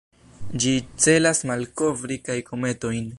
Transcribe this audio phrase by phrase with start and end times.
[0.63, 0.71] Ĝi
[1.05, 3.09] celas malkovri kaj kometojn.